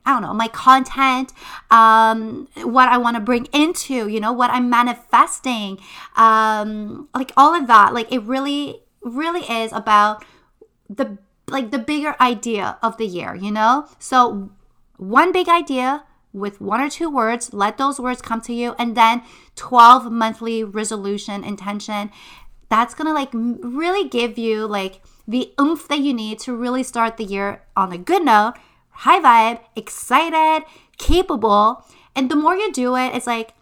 I 0.06 0.14
don't 0.14 0.22
know, 0.22 0.34
my 0.34 0.48
content, 0.48 1.34
um, 1.70 2.48
what 2.58 2.90
I 2.90 2.98
want 2.98 3.16
to 3.16 3.22
bring 3.22 3.46
into, 3.54 4.08
you 4.08 4.20
know, 4.20 4.32
what 4.32 4.50
I'm 4.50 4.70
manifesting, 4.70 5.80
um, 6.16 7.10
like 7.14 7.32
all 7.38 7.54
of 7.54 7.68
that. 7.68 7.94
Like 7.94 8.12
it 8.12 8.24
really, 8.24 8.82
really 9.02 9.42
is 9.42 9.72
about 9.72 10.24
the 10.90 11.18
like 11.48 11.72
the 11.72 11.80
bigger 11.80 12.16
idea 12.22 12.78
of 12.82 12.98
the 12.98 13.06
year, 13.06 13.36
you 13.36 13.52
know? 13.52 13.88
So 14.00 14.52
one 14.98 15.32
big 15.32 15.50
idea 15.50 16.06
with 16.34 16.62
one 16.62 16.80
or 16.80 16.90
two 16.90 17.10
words, 17.10 17.54
let 17.54 17.78
those 17.78 18.00
words 18.00 18.22
come 18.22 18.42
to 18.42 18.54
you, 18.54 18.74
and 18.80 18.96
then 18.96 19.24
12 19.56 20.12
monthly 20.12 20.64
resolution 20.64 21.44
intention. 21.44 22.10
That's 22.70 22.94
gonna 22.94 23.14
like 23.14 23.30
really 23.34 24.08
give 24.08 24.38
you 24.38 24.66
like 24.66 25.02
the 25.28 25.54
oomph 25.60 25.88
that 25.90 26.00
you 26.00 26.14
need 26.14 26.40
to 26.40 26.56
really 26.56 26.84
start 26.84 27.18
the 27.18 27.26
year 27.26 27.64
on 27.76 27.92
a 27.92 27.98
good 27.98 28.24
note 28.24 28.54
high 29.02 29.20
vibe, 29.20 29.60
excited, 29.76 30.66
capable. 30.98 31.84
And 32.16 32.30
the 32.30 32.36
more 32.36 32.56
you 32.56 32.72
do 32.72 32.96
it, 32.96 33.16
it's 33.16 33.28
like 33.28 33.54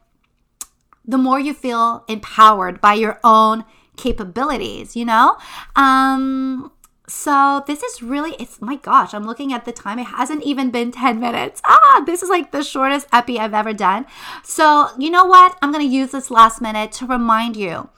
the 1.05 1.17
more 1.17 1.39
you 1.39 1.53
feel 1.53 2.03
empowered 2.07 2.81
by 2.81 2.93
your 2.93 3.19
own 3.23 3.63
capabilities, 3.95 4.95
you 4.97 5.05
know? 5.05 5.37
Um, 5.77 6.71
so 7.07 7.63
this 7.67 7.81
is 7.83 8.03
really 8.03 8.35
it's 8.37 8.61
my 8.61 8.75
gosh, 8.75 9.13
I'm 9.13 9.25
looking 9.25 9.53
at 9.53 9.63
the 9.63 9.71
time. 9.71 9.97
It 9.97 10.07
hasn't 10.07 10.43
even 10.43 10.71
been 10.71 10.91
10 10.91 11.19
minutes. 11.21 11.61
Ah, 11.65 12.03
this 12.05 12.21
is 12.21 12.29
like 12.29 12.51
the 12.51 12.61
shortest 12.61 13.07
epi 13.13 13.39
I've 13.39 13.53
ever 13.53 13.73
done. 13.73 14.05
So, 14.43 14.89
you 14.97 15.09
know 15.09 15.25
what? 15.25 15.57
I'm 15.61 15.71
going 15.71 15.87
to 15.87 15.95
use 15.95 16.11
this 16.11 16.29
last 16.29 16.61
minute 16.61 16.91
to 16.93 17.05
remind 17.05 17.55
you 17.55 17.89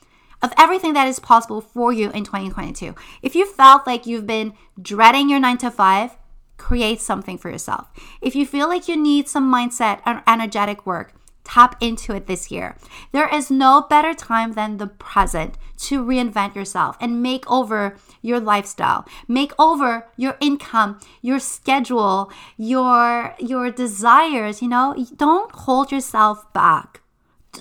of 0.43 0.53
everything 0.57 0.93
that 0.93 1.07
is 1.07 1.19
possible 1.19 1.61
for 1.61 1.91
you 1.91 2.11
in 2.11 2.23
2022. 2.23 2.95
If 3.23 3.35
you 3.35 3.45
felt 3.45 3.87
like 3.87 4.05
you've 4.05 4.27
been 4.27 4.53
dreading 4.81 5.29
your 5.29 5.39
nine 5.39 5.57
to 5.59 5.71
five, 5.71 6.17
create 6.61 7.01
something 7.01 7.37
for 7.39 7.49
yourself. 7.49 7.89
If 8.21 8.35
you 8.35 8.45
feel 8.45 8.67
like 8.67 8.87
you 8.87 8.95
need 8.95 9.27
some 9.27 9.51
mindset 9.51 9.99
and 10.05 10.21
energetic 10.27 10.85
work, 10.85 11.13
tap 11.43 11.75
into 11.81 12.13
it 12.13 12.27
this 12.27 12.51
year. 12.51 12.77
There 13.11 13.27
is 13.33 13.49
no 13.49 13.85
better 13.89 14.13
time 14.13 14.53
than 14.53 14.77
the 14.77 14.85
present 14.85 15.57
to 15.87 16.05
reinvent 16.05 16.53
yourself 16.53 16.95
and 17.01 17.23
make 17.23 17.49
over 17.49 17.97
your 18.21 18.39
lifestyle, 18.39 19.07
make 19.27 19.53
over 19.57 20.05
your 20.15 20.37
income, 20.39 20.99
your 21.21 21.39
schedule, 21.39 22.31
your 22.57 23.33
your 23.39 23.71
desires, 23.71 24.61
you 24.61 24.67
know? 24.67 24.93
Don't 25.15 25.51
hold 25.65 25.91
yourself 25.91 26.53
back. 26.53 27.01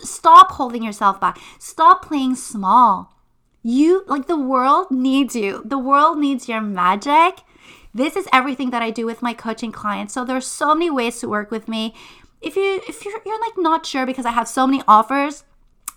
Stop 0.03 0.53
holding 0.53 0.83
yourself 0.83 1.19
back. 1.19 1.39
Stop 1.59 2.05
playing 2.05 2.35
small. 2.35 3.17
You 3.63 4.05
like 4.07 4.27
the 4.27 4.39
world 4.39 4.91
needs 4.91 5.35
you. 5.35 5.63
The 5.65 5.79
world 5.79 6.19
needs 6.19 6.49
your 6.49 6.61
magic. 6.61 7.41
This 7.93 8.17
is 8.17 8.29
everything 8.33 8.71
that 8.71 8.83
I 8.83 8.91
do 8.91 9.07
with 9.07 9.23
my 9.23 9.35
coaching 9.35 9.73
clients. 9.73 10.15
So 10.15 10.25
there's 10.25 10.47
so 10.47 10.75
many 10.75 10.91
ways 10.91 11.21
to 11.21 11.29
work 11.29 11.51
with 11.51 11.69
me. 11.69 11.95
If 12.41 12.57
you 12.57 12.81
if 12.89 13.05
you're, 13.05 13.21
you're 13.27 13.41
like 13.41 13.59
not 13.59 13.85
sure 13.85 14.07
because 14.07 14.27
I 14.27 14.31
have 14.31 14.49
so 14.49 14.67
many 14.67 14.83
offers, 14.87 15.45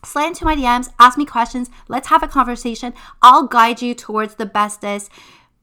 slide 0.04 0.28
into 0.28 0.46
my 0.46 0.56
DMs, 0.56 0.90
ask 1.00 1.18
me 1.18 1.26
questions, 1.26 1.70
let's 1.88 2.08
have 2.10 2.24
a 2.24 2.28
conversation. 2.28 2.94
I'll 3.22 3.48
guide 3.48 3.82
you 3.82 3.94
towards 3.94 4.36
the 4.36 4.46
bestest 4.46 5.12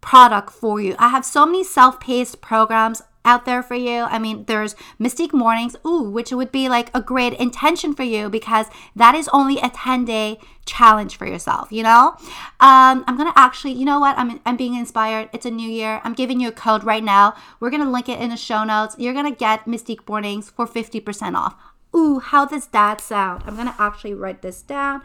product 0.00 0.50
for 0.50 0.80
you. 0.80 0.96
I 0.98 1.08
have 1.08 1.24
so 1.24 1.44
many 1.44 1.64
self-paced 1.64 2.40
programs 2.40 3.02
out 3.24 3.44
there 3.44 3.62
for 3.62 3.74
you. 3.74 4.02
I 4.02 4.18
mean, 4.18 4.44
there's 4.44 4.74
Mystique 4.98 5.32
Mornings, 5.32 5.76
ooh, 5.86 6.10
which 6.10 6.32
would 6.32 6.50
be 6.50 6.68
like 6.68 6.90
a 6.94 7.02
great 7.02 7.34
intention 7.34 7.94
for 7.94 8.02
you 8.02 8.30
because 8.30 8.66
that 8.96 9.14
is 9.14 9.28
only 9.32 9.58
a 9.58 9.68
10 9.68 10.04
day 10.04 10.38
challenge 10.64 11.16
for 11.16 11.26
yourself, 11.26 11.70
you 11.70 11.82
know? 11.82 12.14
Um, 12.60 13.04
I'm 13.06 13.16
gonna 13.16 13.32
actually, 13.36 13.72
you 13.72 13.84
know 13.84 14.00
what? 14.00 14.16
I'm, 14.18 14.40
I'm 14.46 14.56
being 14.56 14.74
inspired. 14.74 15.28
It's 15.32 15.46
a 15.46 15.50
new 15.50 15.68
year. 15.68 16.00
I'm 16.04 16.14
giving 16.14 16.40
you 16.40 16.48
a 16.48 16.52
code 16.52 16.84
right 16.84 17.04
now. 17.04 17.34
We're 17.58 17.70
gonna 17.70 17.90
link 17.90 18.08
it 18.08 18.20
in 18.20 18.30
the 18.30 18.36
show 18.36 18.64
notes. 18.64 18.96
You're 18.98 19.14
gonna 19.14 19.34
get 19.34 19.66
Mystique 19.66 20.08
Mornings 20.08 20.50
for 20.50 20.66
50% 20.66 21.34
off. 21.34 21.56
Ooh, 21.94 22.20
how 22.20 22.46
does 22.46 22.68
that 22.68 23.00
sound? 23.00 23.42
I'm 23.46 23.56
gonna 23.56 23.74
actually 23.78 24.14
write 24.14 24.42
this 24.42 24.62
down. 24.62 25.02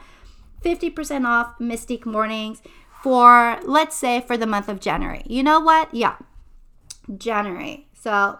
50% 0.63 1.25
off 1.25 1.57
Mystique 1.59 2.05
Mornings 2.05 2.61
for, 3.03 3.59
let's 3.63 3.95
say, 3.95 4.21
for 4.21 4.37
the 4.37 4.47
month 4.47 4.69
of 4.69 4.79
January. 4.79 5.23
You 5.25 5.43
know 5.43 5.59
what? 5.59 5.93
Yeah, 5.93 6.15
January. 7.17 7.87
So 8.05 8.37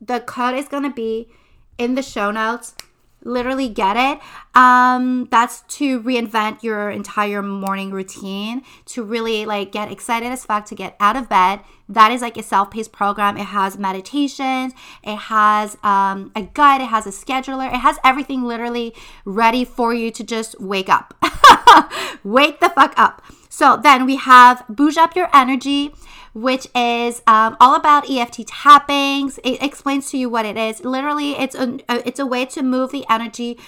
the 0.00 0.20
code 0.20 0.54
is 0.54 0.68
going 0.68 0.84
to 0.84 0.90
be 0.90 1.28
in 1.76 1.96
the 1.96 2.02
show 2.02 2.30
notes. 2.30 2.74
Literally 3.22 3.68
get 3.68 3.94
it. 3.94 4.18
Um, 4.58 5.28
that's 5.30 5.60
to 5.76 6.00
reinvent 6.00 6.62
your 6.62 6.90
entire 6.90 7.42
morning 7.42 7.90
routine, 7.90 8.62
to 8.86 9.02
really 9.02 9.44
like 9.44 9.70
get 9.70 9.92
excited 9.92 10.32
as 10.32 10.46
fuck 10.46 10.64
to 10.64 10.74
get 10.74 10.96
out 10.98 11.14
of 11.14 11.28
bed. 11.28 11.60
That 11.90 12.10
is 12.10 12.22
like 12.22 12.38
a 12.38 12.42
self-paced 12.42 12.90
program. 12.90 13.36
It 13.36 13.44
has 13.44 13.76
meditations, 13.76 14.72
it 15.04 15.16
has 15.16 15.76
um, 15.82 16.32
a 16.34 16.48
guide, 16.54 16.80
it 16.80 16.88
has 16.88 17.06
a 17.06 17.10
scheduler, 17.10 17.66
it 17.66 17.80
has 17.80 17.98
everything 18.02 18.44
literally 18.44 18.94
ready 19.26 19.66
for 19.66 19.92
you 19.92 20.10
to 20.10 20.24
just 20.24 20.58
wake 20.58 20.88
up. 20.88 21.12
wake 22.24 22.60
the 22.60 22.70
fuck 22.70 22.94
up. 22.96 23.22
So 23.50 23.76
then 23.76 24.06
we 24.06 24.16
have 24.16 24.64
boost 24.70 24.96
up 24.96 25.14
your 25.14 25.28
energy 25.34 25.92
which 26.34 26.66
is 26.74 27.22
um, 27.26 27.56
all 27.60 27.74
about 27.74 28.08
EFT 28.10 28.46
tappings. 28.46 29.38
It 29.44 29.62
explains 29.62 30.10
to 30.10 30.18
you 30.18 30.28
what 30.28 30.46
it 30.46 30.56
is. 30.56 30.84
Literally, 30.84 31.32
it's 31.32 31.54
a, 31.54 31.78
it's 31.88 32.18
a 32.18 32.26
way 32.26 32.46
to 32.46 32.62
move 32.62 32.90
the 32.90 33.04
energy 33.10 33.58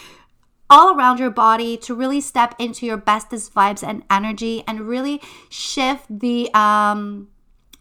all 0.71 0.97
around 0.97 1.18
your 1.18 1.30
body 1.30 1.76
to 1.76 1.94
really 1.94 2.21
step 2.21 2.54
into 2.59 2.87
your 2.87 2.97
bestest 2.97 3.54
vibes 3.54 3.87
and 3.87 4.02
energy 4.11 4.64
and 4.66 4.80
really 4.80 5.21
shift 5.49 6.06
the 6.09 6.52
um 6.54 7.28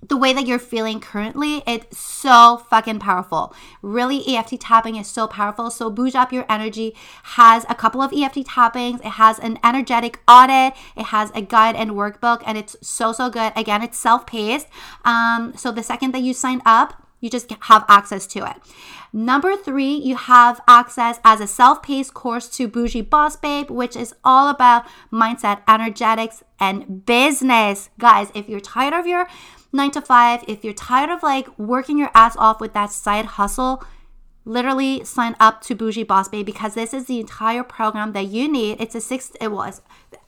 the 0.08 0.18
way 0.18 0.34
that 0.34 0.46
you're 0.46 0.60
feeling 0.60 1.00
currently, 1.00 1.64
it's 1.66 1.98
so 1.98 2.64
fucking 2.70 3.00
powerful. 3.00 3.54
Really, 3.82 4.24
EFT 4.28 4.60
tapping 4.60 4.96
is 4.96 5.08
so 5.08 5.28
powerful. 5.28 5.70
So, 5.70 5.90
Boost 5.90 6.16
Up 6.16 6.34
Your 6.34 6.46
Energy 6.50 6.96
has 7.24 7.66
a 7.70 7.76
couple 7.76 8.02
of 8.02 8.12
EFT 8.14 8.46
tappings. 8.46 9.00
It 9.02 9.14
has 9.14 9.40
an 9.40 9.60
energetic 9.64 10.20
audit. 10.28 10.74
It 10.96 11.06
has 11.06 11.32
a 11.34 11.42
guide 11.42 11.76
and 11.76 11.92
workbook, 11.92 12.44
and 12.46 12.58
it's 12.58 12.76
so, 12.82 13.12
so 13.12 13.30
good. 13.30 13.54
Again, 13.56 13.82
it's 13.82 13.98
self 13.98 14.26
paced. 14.26 14.68
Um, 15.06 15.54
so, 15.56 15.72
the 15.72 15.84
second 15.84 16.14
that 16.14 16.22
you 16.22 16.34
sign 16.34 16.62
up, 16.66 17.08
you 17.20 17.30
just 17.30 17.50
have 17.50 17.86
access 17.88 18.28
to 18.28 18.40
it. 18.50 18.58
Number 19.14 19.56
three, 19.56 19.94
you 19.94 20.16
have 20.16 20.60
access 20.68 21.20
as 21.24 21.40
a 21.40 21.48
self 21.48 21.82
paced 21.82 22.14
course 22.14 22.50
to 22.58 22.68
Bougie 22.68 23.02
Boss 23.02 23.36
Babe, 23.36 23.70
which 23.70 23.96
is 23.96 24.14
all 24.24 24.50
about 24.50 24.86
mindset, 25.12 25.62
energetics, 25.68 26.44
and 26.60 27.06
business. 27.06 27.90
Guys, 28.00 28.32
if 28.34 28.50
you're 28.50 28.60
tired 28.60 28.94
of 28.94 29.08
your 29.08 29.28
nine 29.74 29.92
to 29.92 30.02
five, 30.02 30.44
if 30.48 30.64
you're 30.64 30.74
tired 30.74 31.10
of 31.10 31.24
like 31.24 31.58
working 31.58 31.98
your 31.98 32.12
ass 32.14 32.38
off 32.38 32.62
with 32.62 32.74
that 32.74 32.92
side 32.92 33.26
hustle, 33.26 33.84
literally 34.46 35.04
sign 35.04 35.36
up 35.40 35.62
to 35.62 35.76
Bougie 35.76 36.04
Boss 36.04 36.30
Babe 36.30 36.46
because 36.46 36.76
this 36.76 36.94
is 36.94 37.06
the 37.06 37.20
entire 37.20 37.64
program 37.64 38.14
that 38.14 38.28
you 38.28 38.52
need. 38.52 38.80
It's 38.80 38.96
a 38.96 39.02
six, 39.02 39.32
it 39.42 39.50
was 39.50 39.82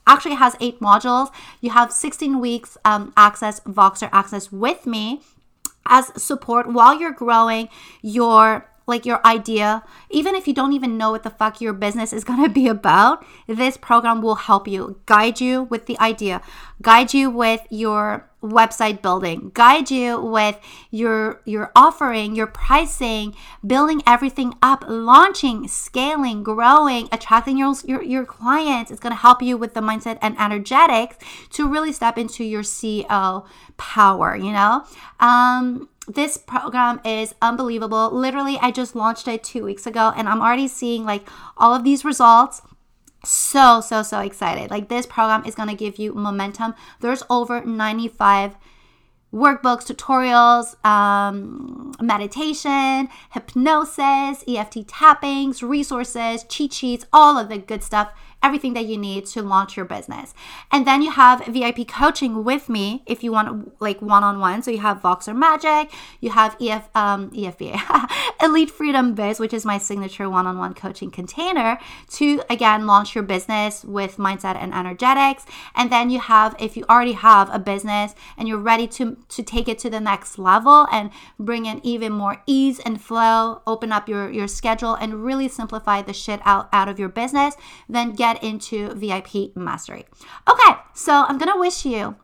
actually 0.06 0.36
has 0.36 0.56
eight 0.60 0.80
modules. 0.80 1.30
You 1.60 1.70
have 1.70 1.92
16 1.92 2.40
weeks 2.40 2.76
um, 2.84 3.12
access, 3.16 3.60
Voxer 3.60 4.08
access 4.12 4.52
with 4.52 4.86
me 4.86 5.22
as 5.86 6.10
support 6.20 6.72
while 6.72 6.98
you're 6.98 7.12
growing 7.12 7.68
your 8.02 8.68
like 8.86 9.04
your 9.04 9.24
idea, 9.26 9.82
even 10.10 10.34
if 10.34 10.46
you 10.46 10.54
don't 10.54 10.72
even 10.72 10.96
know 10.96 11.10
what 11.10 11.24
the 11.24 11.30
fuck 11.30 11.60
your 11.60 11.72
business 11.72 12.12
is 12.12 12.24
going 12.24 12.42
to 12.42 12.48
be 12.48 12.68
about, 12.68 13.24
this 13.46 13.76
program 13.76 14.22
will 14.22 14.36
help 14.36 14.68
you, 14.68 15.00
guide 15.06 15.40
you 15.40 15.64
with 15.64 15.86
the 15.86 15.98
idea, 15.98 16.40
guide 16.82 17.12
you 17.12 17.28
with 17.30 17.66
your 17.70 18.28
website 18.42 19.02
building, 19.02 19.50
guide 19.54 19.90
you 19.90 20.20
with 20.20 20.58
your 20.90 21.40
your 21.44 21.72
offering, 21.74 22.36
your 22.36 22.46
pricing, 22.46 23.34
building 23.66 24.02
everything 24.06 24.54
up, 24.62 24.84
launching, 24.86 25.66
scaling, 25.66 26.42
growing, 26.42 27.08
attracting 27.10 27.58
your 27.58 27.74
your, 27.84 28.02
your 28.02 28.24
clients. 28.24 28.90
It's 28.90 29.00
going 29.00 29.12
to 29.12 29.20
help 29.20 29.42
you 29.42 29.56
with 29.56 29.74
the 29.74 29.80
mindset 29.80 30.18
and 30.22 30.38
energetics 30.38 31.16
to 31.50 31.68
really 31.68 31.92
step 31.92 32.18
into 32.18 32.44
your 32.44 32.62
CEO 32.62 33.46
power, 33.76 34.36
you 34.36 34.52
know? 34.52 34.84
Um 35.18 35.88
this 36.06 36.36
program 36.36 37.00
is 37.04 37.34
unbelievable. 37.42 38.10
Literally, 38.10 38.58
I 38.60 38.70
just 38.70 38.94
launched 38.94 39.28
it 39.28 39.42
two 39.42 39.64
weeks 39.64 39.86
ago 39.86 40.12
and 40.16 40.28
I'm 40.28 40.40
already 40.40 40.68
seeing 40.68 41.04
like 41.04 41.28
all 41.56 41.74
of 41.74 41.84
these 41.84 42.04
results. 42.04 42.62
So, 43.24 43.80
so, 43.80 44.02
so 44.02 44.20
excited. 44.20 44.70
Like, 44.70 44.88
this 44.88 45.04
program 45.04 45.44
is 45.44 45.56
going 45.56 45.68
to 45.68 45.74
give 45.74 45.98
you 45.98 46.14
momentum. 46.14 46.74
There's 47.00 47.24
over 47.28 47.64
95 47.64 48.56
workbooks, 49.34 49.84
tutorials, 49.90 50.82
um, 50.86 51.92
meditation, 52.00 53.08
hypnosis, 53.32 54.44
EFT 54.46 54.86
tappings, 54.86 55.62
resources, 55.62 56.44
cheat 56.44 56.72
sheets, 56.72 57.04
all 57.12 57.36
of 57.36 57.48
the 57.48 57.58
good 57.58 57.82
stuff 57.82 58.12
everything 58.42 58.74
that 58.74 58.86
you 58.86 58.96
need 58.96 59.26
to 59.26 59.42
launch 59.42 59.76
your 59.76 59.86
business. 59.86 60.32
And 60.70 60.86
then 60.86 61.02
you 61.02 61.10
have 61.10 61.44
VIP 61.46 61.88
coaching 61.88 62.44
with 62.44 62.68
me 62.68 63.02
if 63.06 63.24
you 63.24 63.32
want 63.32 63.80
like 63.80 64.00
one-on-one. 64.00 64.62
So 64.62 64.70
you 64.70 64.78
have 64.78 65.02
Voxer 65.02 65.36
Magic, 65.36 65.92
you 66.20 66.30
have 66.30 66.56
EF 66.60 66.88
um, 66.94 67.30
EFBA, 67.30 67.80
Elite 68.42 68.70
Freedom 68.70 69.14
Biz, 69.14 69.40
which 69.40 69.52
is 69.52 69.64
my 69.64 69.78
signature 69.78 70.28
one-on-one 70.30 70.74
coaching 70.74 71.10
container 71.10 71.78
to 72.10 72.42
again 72.48 72.86
launch 72.86 73.14
your 73.14 73.24
business 73.24 73.84
with 73.84 74.16
mindset 74.16 74.56
and 74.56 74.72
energetics. 74.72 75.44
And 75.74 75.90
then 75.90 76.10
you 76.10 76.20
have 76.20 76.54
if 76.60 76.76
you 76.76 76.84
already 76.88 77.12
have 77.12 77.52
a 77.52 77.58
business 77.58 78.14
and 78.36 78.46
you're 78.46 78.58
ready 78.58 78.86
to 78.88 79.16
to 79.28 79.42
take 79.42 79.66
it 79.66 79.78
to 79.80 79.90
the 79.90 80.00
next 80.00 80.38
level 80.38 80.86
and 80.92 81.10
bring 81.38 81.66
in 81.66 81.80
even 81.84 82.12
more 82.12 82.42
ease 82.46 82.78
and 82.80 83.00
flow, 83.00 83.62
open 83.66 83.90
up 83.92 84.08
your 84.08 84.30
your 84.30 84.46
schedule 84.46 84.94
and 84.94 85.24
really 85.24 85.48
simplify 85.48 86.00
the 86.02 86.12
shit 86.12 86.40
out 86.44 86.68
out 86.72 86.88
of 86.88 86.98
your 86.98 87.08
business, 87.08 87.56
then 87.88 88.12
get 88.12 88.25
get 88.26 88.42
into 88.42 88.92
VIP 88.94 89.56
mastery. 89.56 90.04
Okay, 90.48 90.72
so 90.94 91.24
I'm 91.28 91.38
gonna 91.38 91.58
wish 91.58 91.84
you. 91.84 92.16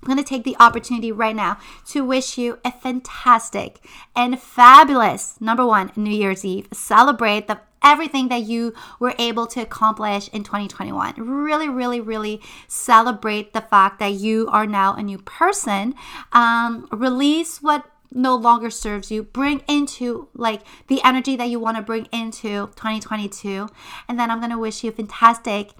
I'm 0.00 0.06
going 0.06 0.18
to 0.18 0.22
take 0.22 0.44
the 0.44 0.56
opportunity 0.60 1.10
right 1.10 1.34
now 1.34 1.58
to 1.88 2.04
wish 2.04 2.38
you 2.38 2.60
a 2.64 2.70
fantastic 2.70 3.84
and 4.14 4.40
fabulous 4.40 5.40
number 5.40 5.66
one 5.66 5.90
New 5.96 6.12
Year's 6.12 6.44
Eve. 6.44 6.68
Celebrate 6.72 7.48
the 7.48 7.58
everything 7.82 8.28
that 8.28 8.42
you 8.42 8.74
were 9.00 9.14
able 9.18 9.46
to 9.48 9.60
accomplish 9.60 10.28
in 10.28 10.44
2021. 10.44 11.14
Really, 11.16 11.68
really, 11.68 12.00
really 12.00 12.40
celebrate 12.68 13.52
the 13.52 13.60
fact 13.60 13.98
that 13.98 14.12
you 14.12 14.48
are 14.52 14.66
now 14.66 14.94
a 14.94 15.02
new 15.02 15.18
person. 15.18 15.96
Um, 16.32 16.86
release 16.92 17.60
what 17.60 17.84
no 18.12 18.34
longer 18.34 18.70
serves 18.70 19.10
you. 19.10 19.22
Bring 19.22 19.62
into 19.68 20.28
like 20.34 20.62
the 20.86 21.00
energy 21.04 21.36
that 21.36 21.48
you 21.48 21.60
want 21.60 21.76
to 21.76 21.82
bring 21.82 22.06
into 22.12 22.68
2022 22.76 23.68
and 24.08 24.18
then 24.18 24.30
i'm 24.30 24.38
going 24.38 24.50
to 24.50 24.58
wish 24.58 24.82
you 24.82 24.90
a 24.90 24.92
fantastic 24.92 25.70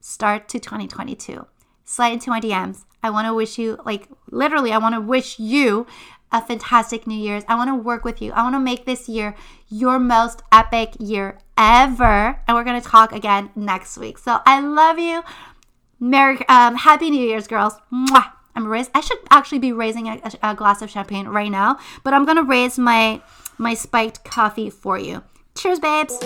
start 0.00 0.48
to 0.48 0.58
2022 0.58 1.46
slide 1.84 2.12
into 2.12 2.30
my 2.30 2.40
dms 2.40 2.84
i 3.02 3.10
want 3.10 3.26
to 3.26 3.34
wish 3.34 3.58
you 3.58 3.78
like 3.84 4.08
literally 4.30 4.72
i 4.72 4.78
want 4.78 4.94
to 4.94 5.00
wish 5.00 5.38
you 5.38 5.86
a 6.32 6.40
fantastic 6.40 7.06
new 7.06 7.18
year's. 7.18 7.42
I 7.48 7.56
want 7.56 7.70
to 7.70 7.74
work 7.74 8.04
with 8.04 8.22
you. 8.22 8.32
I 8.32 8.42
want 8.42 8.54
to 8.54 8.60
make 8.60 8.84
this 8.84 9.08
year 9.08 9.34
your 9.68 9.98
most 9.98 10.42
epic 10.52 10.94
year 11.00 11.38
ever. 11.58 12.40
And 12.46 12.56
we're 12.56 12.64
going 12.64 12.80
to 12.80 12.88
talk 12.88 13.12
again 13.12 13.50
next 13.56 13.98
week. 13.98 14.16
So 14.18 14.38
i 14.46 14.60
love 14.60 14.98
you. 14.98 15.22
Merry, 15.98 16.38
um, 16.48 16.76
Happy 16.76 17.10
New 17.10 17.20
Year's, 17.20 17.46
girls. 17.46 17.74
Mwah. 17.92 18.32
I'm 18.54 18.66
raised. 18.66 18.90
I 18.94 19.00
should 19.00 19.18
actually 19.30 19.58
be 19.58 19.72
raising 19.72 20.08
a, 20.08 20.20
a 20.42 20.54
glass 20.54 20.82
of 20.82 20.90
champagne 20.90 21.28
right 21.28 21.50
now, 21.50 21.78
but 22.04 22.14
I'm 22.14 22.24
gonna 22.24 22.42
raise 22.42 22.78
my 22.78 23.20
my 23.58 23.74
spiked 23.74 24.24
coffee 24.24 24.70
for 24.70 24.98
you. 24.98 25.22
Cheers, 25.56 25.80
babes. 25.80 26.16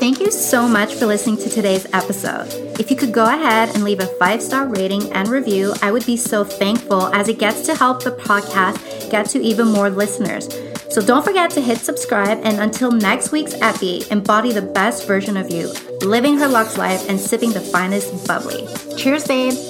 Thank 0.00 0.18
you 0.18 0.30
so 0.30 0.66
much 0.66 0.94
for 0.94 1.06
listening 1.06 1.36
to 1.38 1.48
today's 1.48 1.86
episode. 1.92 2.48
If 2.80 2.90
you 2.90 2.96
could 2.96 3.12
go 3.12 3.24
ahead 3.26 3.68
and 3.74 3.84
leave 3.84 4.00
a 4.00 4.06
five 4.06 4.42
star 4.42 4.66
rating 4.66 5.12
and 5.12 5.28
review, 5.28 5.74
I 5.82 5.92
would 5.92 6.04
be 6.06 6.16
so 6.16 6.42
thankful 6.42 7.06
as 7.14 7.28
it 7.28 7.38
gets 7.38 7.60
to 7.66 7.76
help 7.76 8.02
the 8.02 8.10
podcast 8.10 9.10
get 9.10 9.26
to 9.26 9.40
even 9.40 9.68
more 9.68 9.90
listeners. 9.90 10.48
So 10.90 11.00
don't 11.00 11.24
forget 11.24 11.50
to 11.50 11.60
hit 11.60 11.78
subscribe, 11.78 12.40
and 12.42 12.58
until 12.58 12.90
next 12.90 13.30
week's 13.30 13.54
epi, 13.54 14.02
embody 14.10 14.52
the 14.52 14.62
best 14.62 15.06
version 15.06 15.36
of 15.36 15.48
you, 15.52 15.72
living 16.00 16.36
her 16.38 16.48
Lux 16.48 16.76
life 16.76 17.08
and 17.08 17.20
sipping 17.20 17.52
the 17.52 17.60
finest 17.60 18.26
bubbly. 18.26 18.66
Cheers, 18.96 19.28
babe. 19.28 19.69